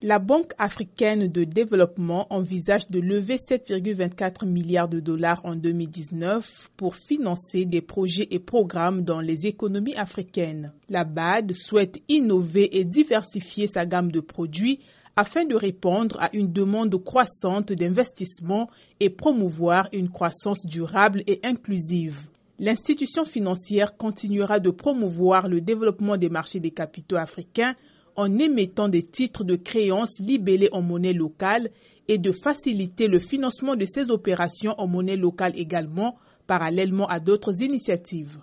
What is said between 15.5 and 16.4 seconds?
répondre à